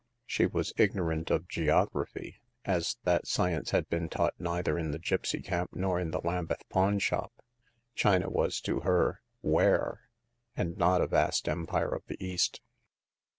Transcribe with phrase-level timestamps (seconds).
[0.25, 4.97] She was ignorant of geog raphy, as that science had been taught neither in the
[4.97, 7.31] gipsy camp nor in the Lambeth pawn shop.
[7.93, 9.21] China was to her—
[9.57, 10.09] ware,
[10.57, 12.61] and not a vast empire of the East.